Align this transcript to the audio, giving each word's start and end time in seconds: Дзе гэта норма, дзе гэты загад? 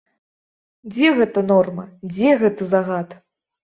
Дзе 0.95 1.13
гэта 1.21 1.39
норма, 1.53 1.87
дзе 2.11 2.29
гэты 2.43 2.63
загад? 2.77 3.21